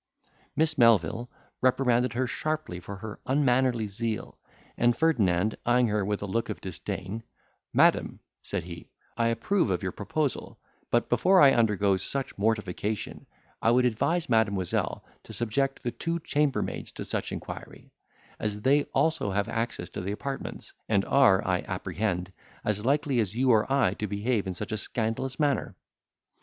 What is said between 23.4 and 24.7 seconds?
or I to behave in